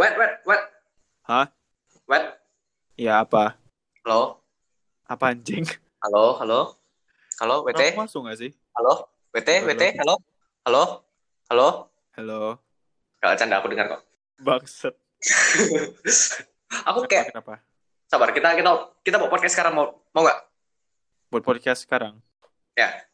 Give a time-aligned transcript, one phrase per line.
[0.00, 0.62] Wet, wet, wet.
[1.28, 1.52] Hah?
[2.08, 2.24] Wet.
[2.96, 3.60] Ya apa?
[4.00, 4.40] Halo?
[5.04, 5.68] Apa anjing?
[6.00, 6.80] Halo, halo?
[7.36, 7.92] Halo, WT?
[7.92, 8.48] Kamu masuk gak sih?
[8.72, 9.12] Halo?
[9.36, 9.68] WT, Halo.
[9.68, 10.14] WT, halo?
[10.64, 10.82] Halo?
[11.52, 11.68] Halo?
[12.16, 12.56] Halo.
[13.20, 14.00] Gak canda, aku dengar kok.
[14.40, 14.96] Bangset.
[16.88, 17.60] aku kayak, Kenapa?
[18.08, 18.70] sabar, kita kita
[19.04, 20.40] kita mau podcast sekarang, mau mau nggak?
[21.28, 22.16] Buat podcast sekarang?
[22.72, 23.04] Ya.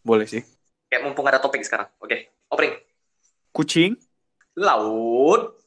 [0.00, 0.40] Boleh sih.
[0.88, 1.92] Kayak mumpung ada topik sekarang.
[2.00, 2.80] Oke, opening.
[3.52, 4.00] Kucing?
[4.56, 5.60] Laut,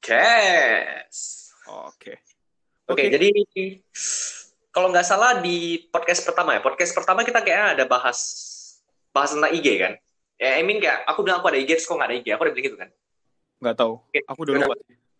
[0.00, 1.16] Kes.
[1.68, 2.16] Oke.
[2.88, 3.28] Oke, jadi
[4.72, 8.18] kalau nggak salah di podcast pertama ya, podcast pertama kita kayak ada bahas
[9.12, 9.92] bahas tentang IG kan.
[10.40, 12.42] Ya, I mean kayak aku bilang aku ada IG, terus kok nggak ada IG, aku
[12.48, 12.88] udah bilang gitu kan.
[13.60, 13.92] Nggak tahu.
[14.00, 14.74] Oke, Aku udah lupa.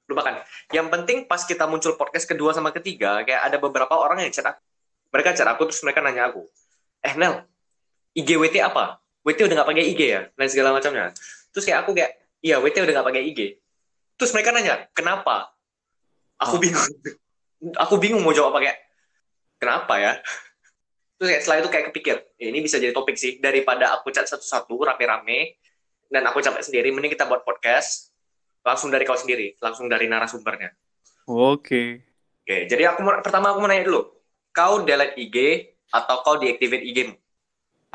[0.09, 0.35] lupakan.
[0.73, 4.49] Yang penting pas kita muncul podcast kedua sama ketiga, kayak ada beberapa orang yang chat
[4.49, 4.61] aku.
[5.13, 6.49] Mereka chat aku, terus mereka nanya aku,
[7.05, 7.45] eh Nel,
[8.17, 8.99] IG WT apa?
[9.23, 10.21] WT udah nggak pakai IG ya?
[10.33, 11.13] Dan segala macamnya.
[11.53, 13.41] Terus kayak aku kayak, iya WT udah nggak pakai IG.
[14.17, 15.51] Terus mereka nanya, kenapa?
[16.39, 16.63] Aku Oh.
[16.63, 16.83] bingung.
[17.83, 18.79] aku bingung mau jawab apa kayak,
[19.59, 20.13] kenapa ya?
[21.19, 23.39] Terus kayak setelah itu kayak kepikir, "Eh, ini bisa jadi topik sih.
[23.39, 25.55] Daripada aku chat satu-satu, rame-rame,
[26.11, 28.11] dan aku capek sendiri, mending kita buat podcast,
[28.67, 30.75] langsung dari kau sendiri, langsung dari narasumbernya.
[31.25, 32.03] Oke.
[32.43, 34.11] Oke, jadi aku pertama aku mau nanya dulu,
[34.51, 35.37] kau delete IG
[35.95, 37.15] atau kau deactivate IG-mu?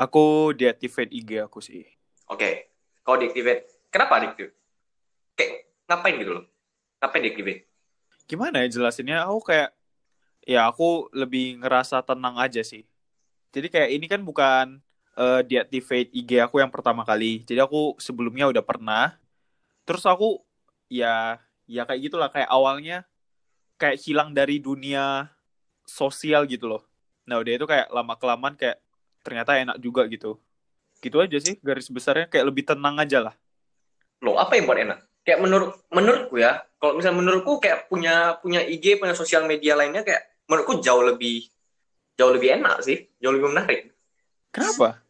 [0.00, 1.84] Aku deactivate IG aku sih.
[2.32, 2.72] Oke,
[3.04, 3.68] kau deactivate.
[3.92, 4.56] Kenapa deactivate?
[5.36, 6.44] Kayak ngapain gitu loh?
[7.00, 7.60] Ngapain deactivate?
[8.28, 9.24] Gimana ya jelasinnya?
[9.24, 9.72] Aku kayak,
[10.44, 12.84] ya aku lebih ngerasa tenang aja sih.
[13.50, 14.84] Jadi kayak ini kan bukan
[15.16, 17.40] eh, deactivate IG aku yang pertama kali.
[17.48, 19.16] Jadi aku sebelumnya udah pernah.
[19.88, 20.44] Terus aku
[20.92, 23.08] ya ya kayak gitulah kayak awalnya
[23.80, 25.32] kayak hilang dari dunia
[25.88, 26.84] sosial gitu loh.
[27.24, 28.76] Nah udah itu kayak lama kelamaan kayak
[29.24, 30.36] ternyata enak juga gitu.
[31.00, 33.34] Gitu aja sih garis besarnya kayak lebih tenang aja lah.
[34.20, 35.07] Loh, apa yang buat enak?
[35.28, 40.00] Kayak menurut menurutku ya, kalau misalnya menurutku kayak punya punya IG, punya sosial media lainnya
[40.00, 41.44] kayak menurutku jauh lebih
[42.16, 43.92] jauh lebih enak sih, jauh lebih menarik.
[44.48, 45.04] Kenapa?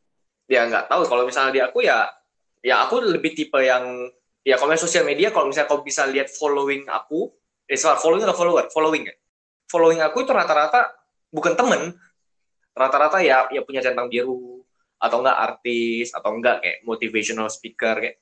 [0.49, 2.09] ya nggak tahu kalau misalnya di aku ya
[2.65, 4.09] ya aku lebih tipe yang
[4.43, 7.29] ya kalau misalnya sosial media kalau misalnya kau bisa lihat following aku
[7.69, 9.15] eh salah following atau follower following ya
[9.69, 10.89] following aku itu rata-rata
[11.29, 11.93] bukan temen
[12.73, 14.65] rata-rata ya ya punya centang biru
[14.99, 18.17] atau enggak artis atau enggak kayak motivational speaker kayak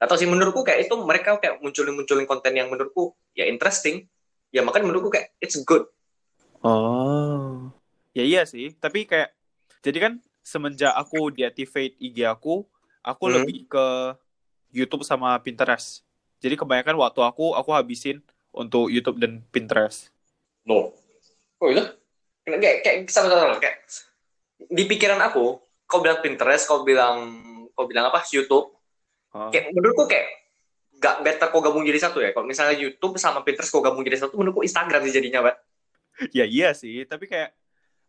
[0.00, 4.08] atau sih menurutku kayak itu mereka kayak munculin munculin konten yang menurutku ya interesting
[4.48, 5.84] ya makanya menurutku kayak it's good
[6.60, 7.72] Oh.
[8.12, 9.32] Ya iya sih, tapi kayak
[9.80, 10.12] jadi kan
[10.44, 12.68] semenjak aku deactivate IG aku,
[13.00, 13.34] aku Hmm.
[13.40, 13.86] lebih ke
[14.68, 16.04] YouTube sama Pinterest.
[16.40, 18.20] Jadi kebanyakan waktu aku aku habisin
[18.52, 20.12] untuk YouTube dan Pinterest.
[20.68, 20.92] No.
[21.60, 21.84] Oh itu?
[22.44, 23.84] Kayak, kayak, sama sama kayak
[24.68, 27.40] di pikiran aku, kau bilang Pinterest, kau bilang
[27.72, 28.20] kau bilang apa?
[28.28, 28.74] YouTube.
[29.34, 29.50] Oh.
[29.50, 30.26] Kayak menurutku kayak
[31.00, 32.34] gak better kau gabung jadi satu ya.
[32.36, 35.56] Kalau misalnya YouTube sama Pinterest kau gabung jadi satu, menurutku Instagram sih jadinya, Pak.
[36.36, 37.56] Ya iya sih, tapi kayak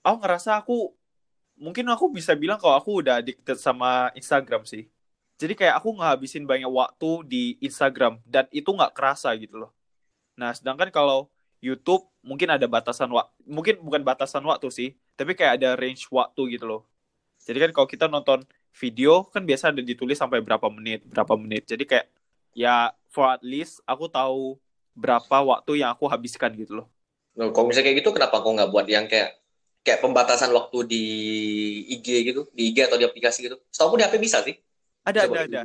[0.03, 0.91] aku ngerasa aku
[1.55, 4.89] mungkin aku bisa bilang kalau aku udah addicted sama Instagram sih.
[5.37, 9.71] Jadi kayak aku ngabisin banyak waktu di Instagram dan itu nggak kerasa gitu loh.
[10.37, 11.29] Nah, sedangkan kalau
[11.61, 16.57] YouTube mungkin ada batasan waktu, mungkin bukan batasan waktu sih, tapi kayak ada range waktu
[16.57, 16.81] gitu loh.
[17.41, 21.67] Jadi kan kalau kita nonton video kan biasa ada ditulis sampai berapa menit, berapa menit.
[21.67, 22.07] Jadi kayak
[22.55, 24.55] ya for at least aku tahu
[24.95, 26.87] berapa waktu yang aku habiskan gitu loh.
[27.39, 29.39] Loh, kalau misalnya kayak gitu, kenapa kau nggak buat yang kayak
[29.81, 31.03] kayak pembatasan waktu di
[31.97, 33.57] IG gitu, di IG atau di aplikasi gitu?
[33.71, 34.55] Setahu aku di HP bisa sih.
[35.07, 35.61] Ada, Coba ada, ada.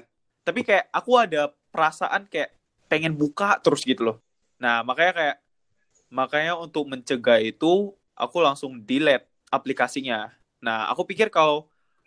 [0.47, 2.55] Tapi kayak aku ada perasaan kayak
[2.87, 4.17] pengen buka terus gitu loh.
[4.63, 5.37] Nah, makanya kayak
[6.09, 10.33] makanya untuk mencegah itu aku langsung delete aplikasinya.
[10.63, 11.67] Nah, aku pikir kalau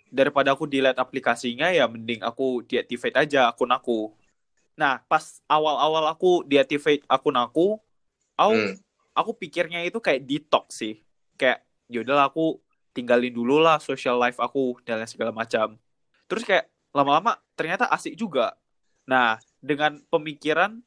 [0.10, 4.14] daripada aku delete aplikasinya ya mending aku deactivate aja akun aku.
[4.80, 7.78] Nah, pas awal-awal aku deactivate akun aku,
[8.40, 8.76] aku Hmm.
[9.16, 11.04] aku pikirnya itu kayak detox sih.
[11.40, 12.60] Kayak yaudah aku
[12.96, 15.78] tinggalin dulu lah social life aku dan lain segala macam.
[16.30, 16.66] Terus kayak
[16.96, 18.56] lama-lama ternyata asik juga.
[19.10, 20.80] Nah, dengan pemikiran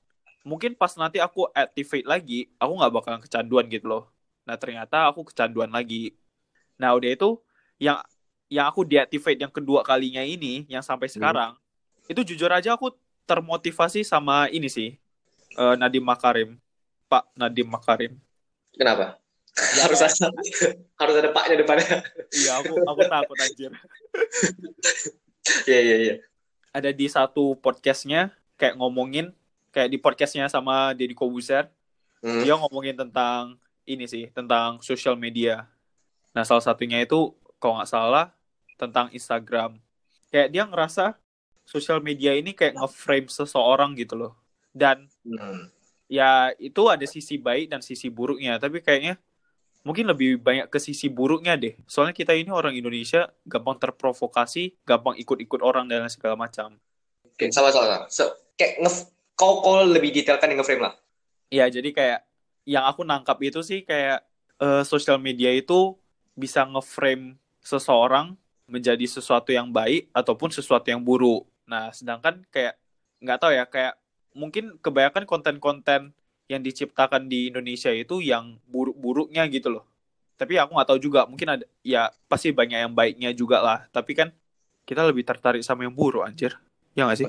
[0.42, 4.04] mungkin pas nanti aku activate lagi, aku nggak bakalan kecanduan gitu loh.
[4.48, 6.14] Nah, ternyata aku kecanduan lagi.
[6.80, 7.38] Nah, udah itu
[7.78, 7.98] yang
[8.52, 11.56] yang aku deactivate yang kedua kalinya ini, yang sampai sekarang,
[12.04, 12.92] itu jujur aja aku
[13.24, 15.00] termotivasi sama ini sih,
[15.56, 16.60] eh, Nadiem Makarim.
[17.08, 18.12] Pak Nadiem Makarim.
[18.76, 19.16] Kenapa?
[19.76, 20.28] Ya, harus ada
[21.00, 22.04] harus ada paknya depannya.
[22.32, 23.72] Iya, aku aku takut anjir.
[25.68, 26.14] Iya iya iya.
[26.72, 29.32] Ada di satu podcastnya kayak ngomongin
[29.72, 31.68] kayak di podcastnya sama Deddy Kobuser,
[32.22, 32.38] Hmm.
[32.46, 35.66] dia ngomongin tentang ini sih, tentang social media.
[36.30, 38.30] Nah, salah satunya itu kalau nggak salah
[38.82, 39.78] tentang Instagram.
[40.34, 41.04] Kayak dia ngerasa
[41.62, 44.32] sosial media ini kayak nge-frame seseorang gitu loh.
[44.74, 45.70] Dan Hmm.
[46.10, 48.58] ya itu ada sisi baik dan sisi buruknya.
[48.58, 49.22] Tapi kayaknya
[49.86, 51.78] mungkin lebih banyak ke sisi buruknya deh.
[51.86, 56.74] Soalnya kita ini orang Indonesia gampang terprovokasi, gampang ikut-ikut orang dan segala macam.
[57.26, 58.06] Oke, sama sama.
[58.10, 60.94] So, kayak nge kau kau lebih detailkan yang ngeframe lah.
[61.52, 62.20] Ya, jadi kayak
[62.64, 64.22] yang aku nangkap itu sih kayak
[64.62, 65.98] eh, sosial media itu
[66.38, 71.44] bisa ngeframe seseorang menjadi sesuatu yang baik ataupun sesuatu yang buruk.
[71.66, 72.78] Nah, sedangkan kayak
[73.22, 73.94] nggak tahu ya, kayak
[74.32, 76.16] mungkin kebanyakan konten-konten
[76.50, 79.84] yang diciptakan di Indonesia itu yang buruk-buruknya gitu loh.
[80.36, 83.78] Tapi aku nggak tahu juga, mungkin ada ya pasti banyak yang baiknya juga lah.
[83.94, 84.28] Tapi kan
[84.82, 86.58] kita lebih tertarik sama yang buruk anjir.
[86.98, 87.28] Ya nggak sih?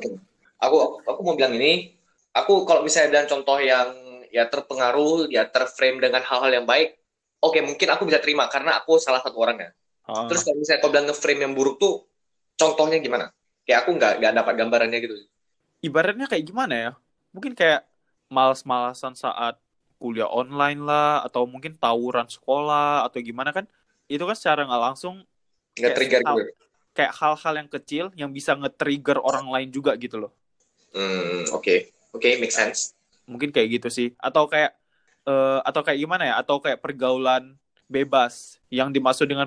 [0.59, 1.93] Aku aku mau bilang ini,
[2.33, 3.93] aku kalau misalnya bilang contoh yang
[4.33, 6.97] ya terpengaruh, ya terframe dengan hal-hal yang baik,
[7.37, 9.75] oke mungkin aku bisa terima karena aku salah satu orangnya.
[10.07, 10.27] Ah.
[10.27, 11.93] Terus kalau misalnya kau bilang ngeframe yang buruk tuh,
[12.59, 13.25] contohnya gimana?
[13.65, 15.15] Kayak aku nggak nggak dapat gambarannya gitu.
[15.87, 16.91] ibaratnya kayak gimana ya?
[17.35, 17.81] Mungkin kayak
[18.31, 19.55] males-malasan saat
[20.01, 23.65] kuliah online lah, atau mungkin tawuran sekolah, atau gimana kan?
[24.11, 25.15] Itu kan secara nggak langsung
[25.79, 26.43] Nggak trigger gue.
[26.97, 30.31] kayak hal-hal yang kecil yang bisa nge-trigger orang lain juga gitu loh.
[30.93, 31.75] Hmm, oke.
[32.15, 32.93] Oke, make sense.
[33.31, 34.07] Mungkin kayak gitu sih.
[34.19, 34.71] Atau kayak
[35.27, 36.33] eh, atau kayak gimana ya?
[36.41, 37.43] Atau kayak pergaulan
[37.93, 38.57] bebas.
[38.73, 39.45] Yang dimaksud dengan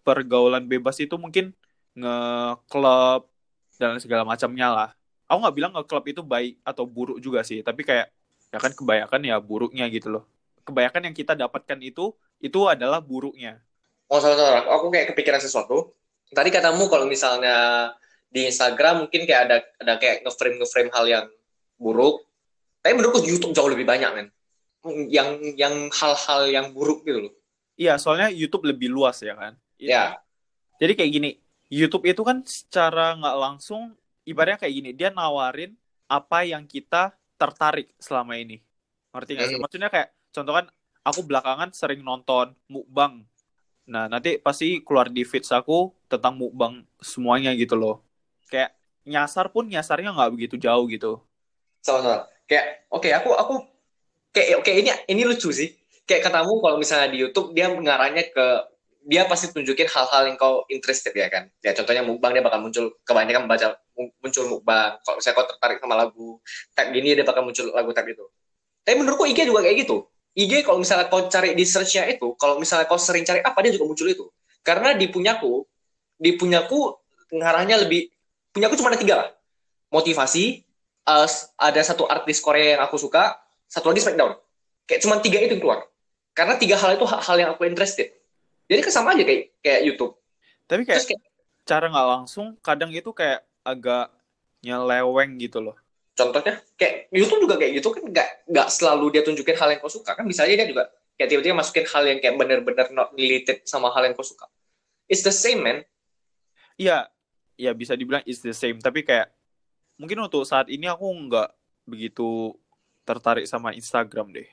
[0.00, 1.52] pergaulan bebas itu mungkin
[1.92, 3.28] nge-club
[3.76, 4.90] dan segala macamnya lah.
[5.28, 8.08] Aku nggak bilang nge-club itu baik atau buruk juga sih, tapi kayak
[8.52, 10.24] ya kan kebanyakan ya buruknya gitu loh.
[10.64, 13.60] Kebanyakan yang kita dapatkan itu itu adalah buruknya.
[14.12, 14.62] Oh, salah salah.
[14.76, 15.96] Aku kayak kepikiran sesuatu.
[16.32, 17.88] Tadi katamu kalau misalnya
[18.32, 21.26] di Instagram mungkin kayak ada ada kayak ngeframe ngeframe hal yang
[21.76, 22.24] buruk.
[22.80, 24.28] Tapi menurutku YouTube jauh lebih banyak, men.
[25.08, 27.34] Yang yang hal-hal yang buruk gitu loh.
[27.80, 29.52] Iya, soalnya YouTube lebih luas ya kan.
[29.80, 30.22] Ya,
[30.80, 31.30] Jadi kayak gini,
[31.70, 33.80] YouTube itu kan secara nggak langsung
[34.28, 35.72] ibaratnya kayak gini, dia nawarin
[36.10, 38.60] apa yang kita tertarik selama ini.
[39.14, 39.56] Ngerti nggak sih?
[39.58, 39.62] Hmm.
[39.64, 40.66] Maksudnya kayak contoh kan
[41.08, 43.24] aku belakangan sering nonton mukbang.
[43.92, 47.96] Nah, nanti pasti keluar di feeds aku tentang mukbang semuanya gitu loh.
[48.50, 48.70] Kayak
[49.12, 51.08] nyasar pun nyasarnya nggak begitu jauh gitu.
[51.86, 52.26] sama-sama.
[52.48, 52.64] Kayak
[52.94, 53.54] oke, aku aku
[54.34, 55.68] kayak oke ini ini lucu sih.
[56.08, 58.46] Kayak katamu kalau misalnya di YouTube dia mengarahnya ke
[59.02, 61.50] dia pasti tunjukin hal-hal yang kau interested ya kan.
[61.62, 63.78] Ya contohnya mukbang dia bakal muncul kebanyakan baca
[64.22, 64.98] muncul mukbang.
[65.02, 66.28] Kalau misalnya kau tertarik sama lagu
[66.74, 68.22] tab gini dia bakal muncul lagu tab itu.
[68.82, 70.06] Tapi menurutku IG juga kayak gitu.
[70.32, 73.74] IG kalau misalnya kau cari di search-nya itu, kalau misalnya kau sering cari apa dia
[73.74, 74.24] juga muncul itu.
[74.64, 75.66] Karena di punyaku,
[76.16, 76.96] di punyaku
[77.36, 78.08] ngarahnya lebih
[78.54, 79.28] punyaku cuma ada tiga lah.
[79.92, 80.64] Motivasi,
[81.04, 81.28] uh,
[81.60, 83.36] ada satu artis Korea yang aku suka,
[83.68, 84.32] satu lagi Smackdown.
[84.88, 85.80] Kayak cuma tiga itu yang keluar.
[86.32, 88.12] Karena tiga hal itu hal yang aku interested.
[88.66, 90.16] Jadi kan sama aja kayak kayak YouTube.
[90.64, 91.22] Tapi kayak Terus kayak
[91.68, 94.10] cara nggak langsung kadang itu kayak agak
[94.62, 95.76] nyeleweng gitu loh.
[96.12, 99.88] contohnya kayak YouTube juga kayak gitu kan nggak nggak selalu dia tunjukin hal yang kau
[99.88, 103.62] suka kan bisa aja dia juga kayak tiba-tiba masukin hal yang kayak bener-bener not related
[103.62, 104.50] sama hal yang kau suka.
[105.06, 105.86] It's the same man.
[106.80, 107.06] Iya,
[107.54, 108.80] ya bisa dibilang it's the same.
[108.80, 109.30] Tapi kayak
[110.00, 111.48] mungkin untuk saat ini aku nggak
[111.86, 112.56] begitu
[113.06, 114.48] tertarik sama Instagram deh.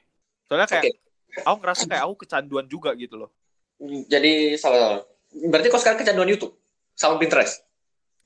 [0.45, 1.08] Soalnya kayak Oke.
[1.45, 3.29] Aku ngerasa kayak aku kecanduan juga gitu loh.
[4.09, 5.03] Jadi salah.
[5.29, 6.53] Berarti kau sekarang kecanduan YouTube
[6.97, 7.63] sama Pinterest.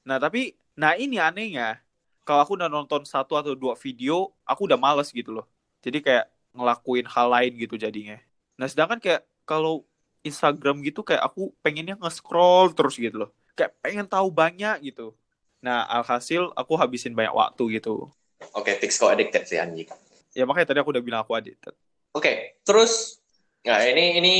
[0.07, 1.79] Nah tapi, nah ini anehnya.
[2.23, 5.45] Kalau aku udah nonton satu atau dua video, aku udah males gitu loh.
[5.83, 8.15] Jadi kayak ngelakuin hal lain gitu jadinya.
[8.55, 9.83] Nah sedangkan kayak kalau
[10.23, 13.31] Instagram gitu kayak aku pengennya nge-scroll terus gitu loh.
[13.59, 15.11] Kayak pengen tahu banyak gitu.
[15.59, 18.07] Nah alhasil aku habisin banyak waktu gitu.
[18.55, 19.91] Oke, fix kau addicted sih anjing.
[20.31, 21.75] Ya makanya tadi aku udah bilang aku addicted.
[22.13, 23.17] Oke, terus
[23.65, 24.35] nah ini ini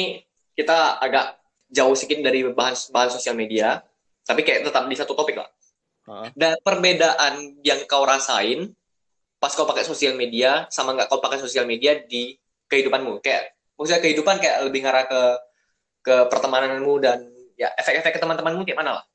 [0.54, 1.42] kita agak
[1.74, 3.82] jauh sedikit dari bahan bahan sosial media,
[4.22, 5.50] tapi kayak tetap di satu topik lah.
[6.06, 6.30] Heeh.
[6.38, 8.70] Dan perbedaan yang kau rasain
[9.42, 12.38] pas kau pakai sosial media sama nggak kau pakai sosial media di
[12.70, 13.20] kehidupanmu.
[13.26, 15.22] Kayak maksudnya kehidupan kayak lebih ngarah ke
[16.04, 17.26] ke pertemananmu dan
[17.58, 19.06] ya efek-efek ke teman-temanmu kayak mana lah.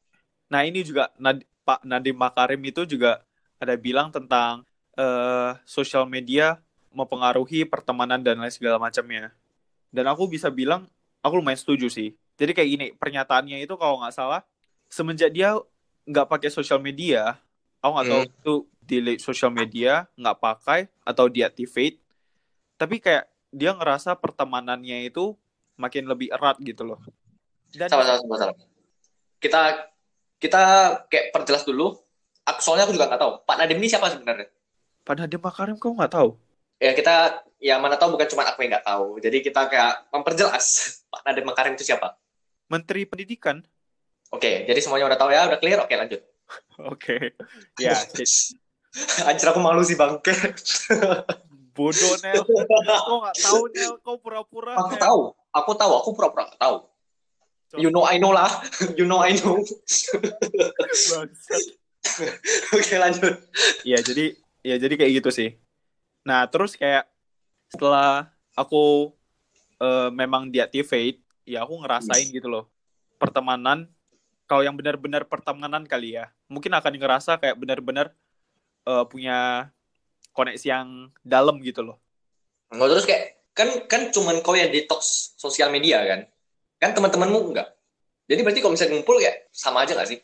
[0.50, 3.22] Nah ini juga Nad- Pak Nadiem Makarim itu juga
[3.60, 4.66] ada bilang tentang
[4.98, 6.58] eh, sosial media
[6.92, 9.32] mempengaruhi pertemanan dan lain segala macamnya.
[9.88, 10.88] Dan aku bisa bilang
[11.20, 12.14] aku lumayan setuju sih.
[12.38, 14.42] Jadi kayak gini pernyataannya itu kalau nggak salah
[14.88, 15.56] semenjak dia
[16.08, 17.36] nggak pakai sosial media,
[17.82, 18.32] aku nggak tahu Hmm.
[18.32, 22.00] itu delete sosial media, nggak pakai atau deactivate.
[22.80, 25.36] Tapi kayak dia ngerasa pertemanannya itu
[25.76, 27.00] makin lebih erat gitu loh.
[27.72, 28.36] Dan Sama sama sama.
[28.48, 28.54] sama.
[29.38, 29.60] Kita
[30.38, 30.62] kita
[31.10, 31.98] kayak perjelas dulu.
[32.48, 33.32] Aku, soalnya aku juga nggak tahu.
[33.44, 34.48] Pak Nadiem ini siapa sebenarnya?
[35.04, 36.30] Pak Nadiem Makarim kau nggak tahu?
[36.78, 37.14] Ya kita
[37.58, 40.66] ya mana tahu bukan cuma aku yang nggak tahu jadi kita kayak memperjelas
[41.10, 42.14] Pak Nadiem Makarim itu siapa
[42.70, 43.60] Menteri Pendidikan.
[44.30, 46.22] oke jadi semuanya udah tahu ya udah clear oke lanjut
[46.88, 47.36] Oke.
[47.76, 48.24] Ya, jadi,
[49.28, 50.32] Anjir aku malu sih bangke.
[51.76, 52.40] Bodoh Nel.
[52.40, 54.72] Kau nggak tahu Nel, kau pura-pura.
[54.80, 55.02] aku Nel.
[55.02, 55.20] tahu,
[55.52, 56.76] aku tahu, aku pura-pura nggak tahu.
[57.68, 57.78] Coba.
[57.84, 58.48] You know I know lah.
[58.96, 59.60] you know I know.
[62.72, 63.34] Oke lanjut.
[63.84, 64.24] Iya jadi
[64.64, 65.48] ya jadi kayak gitu sih.
[66.26, 67.06] Nah terus kayak
[67.68, 69.12] setelah aku
[69.78, 72.64] eh, memang deactivate, ya aku ngerasain gitu loh
[73.18, 73.90] pertemanan.
[74.48, 78.16] Kalau yang benar-benar pertemanan kali ya, mungkin akan ngerasa kayak benar-benar
[78.88, 79.68] eh, punya
[80.32, 80.88] koneksi yang
[81.26, 81.98] dalam gitu loh.
[82.70, 86.20] Nggak terus kayak kan kan cuman kau yang detox sosial media kan?
[86.78, 87.74] Kan teman-temanmu enggak.
[88.30, 90.20] Jadi berarti kalau misalnya ngumpul kayak sama aja nggak sih?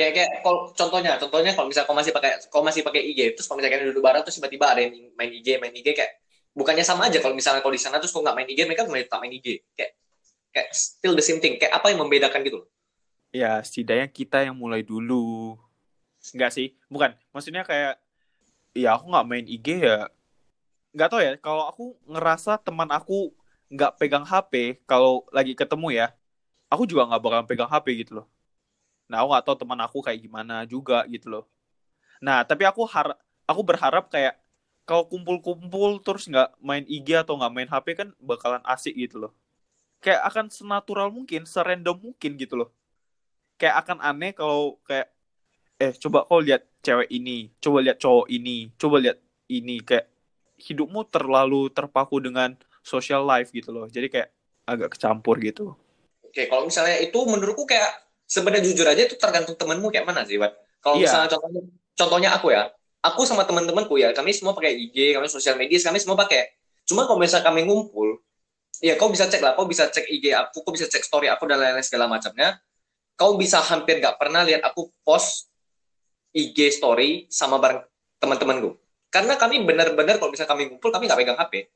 [0.00, 3.44] Kayak kayak kalau contohnya contohnya kalau misalnya kau masih pakai kau masih pakai IG terus
[3.44, 6.24] kalau misalnya duduk bareng terus tiba-tiba ada yang main IG main IG kayak
[6.56, 9.04] bukannya sama aja kalau misalnya kau di sana terus kau nggak main IG mereka main
[9.04, 9.92] tak main IG kayak
[10.50, 12.68] kayak still the same thing kayak apa yang membedakan gitu loh.
[13.30, 15.54] Ya setidaknya kita yang mulai dulu.
[16.34, 17.14] Enggak sih, bukan.
[17.32, 17.96] Maksudnya kayak,
[18.74, 20.10] ya aku nggak main IG ya.
[20.90, 23.30] Nggak tahu ya, kalau aku ngerasa teman aku
[23.70, 26.06] nggak pegang HP, kalau lagi ketemu ya,
[26.66, 28.26] aku juga nggak bakal pegang HP gitu loh.
[29.10, 31.44] Nah, aku nggak tahu teman aku kayak gimana juga gitu loh.
[32.22, 34.38] Nah, tapi aku har aku berharap kayak
[34.86, 39.32] kalau kumpul-kumpul terus nggak main IG atau nggak main HP kan bakalan asik gitu loh.
[39.98, 42.70] Kayak akan senatural mungkin, serandom mungkin gitu loh.
[43.58, 45.10] Kayak akan aneh kalau kayak
[45.80, 49.18] eh coba kau lihat cewek ini, coba lihat cowok ini, coba lihat
[49.50, 50.06] ini kayak
[50.60, 52.54] hidupmu terlalu terpaku dengan
[52.86, 53.90] social life gitu loh.
[53.90, 54.30] Jadi kayak
[54.68, 55.74] agak kecampur gitu.
[56.22, 57.90] Oke, kalau misalnya itu menurutku kayak
[58.30, 60.54] sebenarnya jujur aja itu tergantung temenmu kayak mana sih, Wat.
[60.78, 61.10] Kalau Iya.
[61.10, 61.62] misalnya contohnya,
[61.98, 62.62] contohnya aku ya,
[63.02, 66.54] aku sama teman-temanku ya, kami semua pakai IG, kami sosial media, kami semua pakai.
[66.86, 68.22] Cuma kalau misalnya kami ngumpul,
[68.78, 71.44] ya kau bisa cek lah, kau bisa cek IG aku, kau bisa cek story aku
[71.50, 72.62] dan lain-lain segala macamnya.
[73.18, 75.50] Kau bisa hampir nggak pernah lihat aku post
[76.32, 77.82] IG story sama bareng
[78.22, 78.78] teman-temanku.
[79.10, 81.66] Karena kami benar-benar kalau misalnya kami ngumpul, kami nggak pegang HP.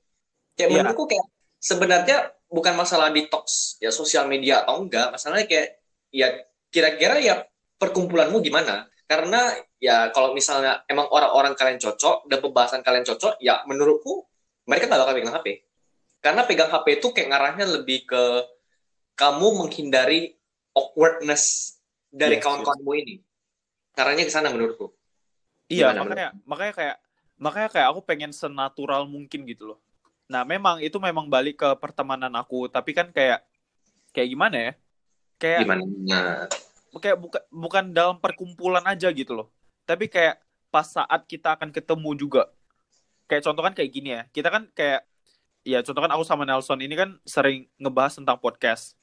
[0.54, 0.76] Kayak Iya.
[0.80, 1.26] menurutku kayak
[1.58, 5.82] sebenarnya bukan masalah detox ya sosial media atau enggak, masalahnya kayak
[6.14, 6.30] ya
[6.70, 7.42] kira-kira ya
[7.82, 8.86] perkumpulanmu gimana?
[9.04, 9.52] Karena
[9.82, 14.24] ya kalau misalnya emang orang-orang kalian cocok dan pembahasan kalian cocok, ya menurutku
[14.64, 15.48] mereka nggak bakal pegang HP.
[16.22, 18.22] Karena pegang HP itu kayak ngarahnya lebih ke
[19.18, 20.32] kamu menghindari
[20.72, 21.76] awkwardness
[22.08, 23.14] dari Yes, kawan-kawanmu ini.
[23.94, 24.94] Ngarahnya ke sana menurutku.
[25.68, 26.96] Iya, Gimana makanya makanya kayak
[27.36, 29.78] makanya kayak aku pengen senatural mungkin gitu loh.
[30.32, 33.44] Nah, memang itu memang balik ke pertemanan aku, tapi kan kayak
[34.16, 34.72] kayak gimana ya?
[35.38, 35.82] Kayak Gimana?
[36.94, 39.48] Kayak bukan bukan dalam perkumpulan aja gitu loh.
[39.84, 40.38] Tapi kayak
[40.70, 42.42] pas saat kita akan ketemu juga.
[43.26, 44.22] Kayak contoh kan kayak gini ya.
[44.30, 45.02] Kita kan kayak
[45.64, 48.94] ya contoh kan aku sama Nelson ini kan sering ngebahas tentang podcast.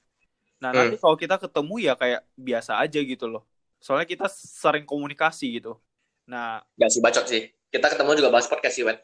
[0.61, 0.77] Nah, Hmm.
[0.93, 3.43] nanti kalau kita ketemu ya kayak biasa aja gitu loh.
[3.81, 5.81] Soalnya kita sering komunikasi gitu.
[6.29, 7.49] Nah, nggak sih bacot sih.
[7.73, 9.01] Kita ketemu juga bahas podcast sih, Wet.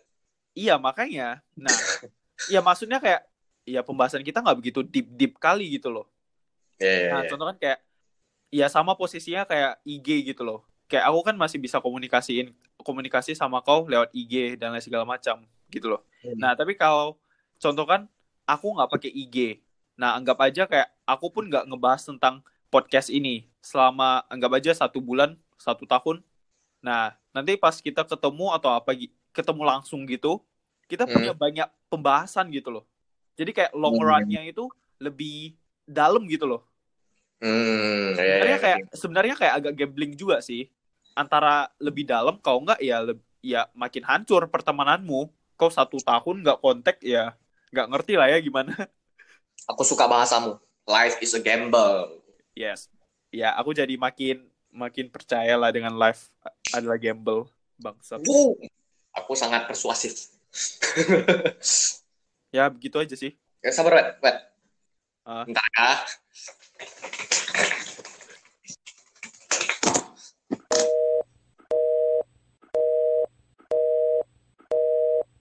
[0.54, 1.42] Iya makanya.
[1.58, 1.74] Nah,
[2.54, 3.26] ya maksudnya kayak
[3.68, 6.06] ya pembahasan kita nggak begitu deep deep kali gitu loh.
[6.78, 7.30] Iya, iya, Nah, iya.
[7.30, 7.80] contoh kan kayak
[8.48, 10.64] ya sama posisinya kayak IG gitu loh.
[10.88, 15.44] Kayak aku kan masih bisa komunikasiin komunikasi sama kau lewat IG dan lain segala macam
[15.68, 16.02] gitu loh.
[16.24, 16.40] Hmm.
[16.40, 17.20] Nah, tapi kalau
[17.60, 18.08] contoh kan
[18.48, 19.60] aku nggak pakai IG.
[20.00, 22.40] Nah, anggap aja kayak aku pun nggak ngebahas tentang
[22.72, 26.24] podcast ini selama anggap aja satu bulan, satu tahun.
[26.80, 28.96] Nah, nanti pas kita ketemu atau apa
[29.36, 30.40] ketemu langsung gitu,
[30.88, 31.12] kita Hmm.
[31.12, 32.86] punya banyak pembahasan gitu loh.
[33.36, 34.08] Jadi kayak long Hmm.
[34.08, 35.58] run-nya itu lebih
[35.88, 36.62] dalam gitu loh.
[37.42, 38.64] Hmm, iya, iya, Sebenarnya iya.
[38.66, 40.68] kayak sebenarnya kayak agak gambling juga sih.
[41.18, 45.32] Antara lebih dalam kalau enggak ya leb- ya makin hancur pertemananmu.
[45.58, 47.34] Kau satu tahun nggak kontak ya
[47.74, 48.74] nggak ngerti lah ya gimana.
[49.72, 50.60] Aku suka bahasamu.
[50.88, 52.24] Life is a gamble.
[52.56, 52.88] Yes.
[53.28, 56.32] Ya, aku jadi makin makin percaya lah dengan life
[56.72, 58.24] adalah gamble bangsat.
[58.24, 58.56] Wuh,
[59.12, 60.32] Aku sangat persuasif.
[62.56, 63.36] Ya, begitu aja sih.
[63.60, 64.08] ya, sabar, Wet.
[64.24, 64.47] Wet.
[65.46, 66.06] 你打呀。